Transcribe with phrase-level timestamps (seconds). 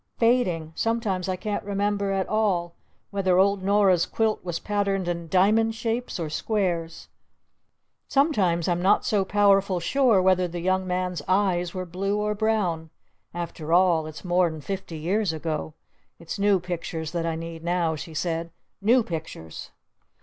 [0.17, 0.71] Fading!
[0.73, 2.73] Sometimes I can't remember at all
[3.11, 7.07] whether old Nora's quilt was patterned in diamond shapes or squares.
[8.07, 12.89] Sometimes I'm not so powerful sure whether the young man's eye were blue or brown!
[13.31, 15.75] After all, it's more'n fifty years ago.
[16.17, 18.49] It's new pictures that I need now," she said.
[18.81, 19.69] "New pictures!"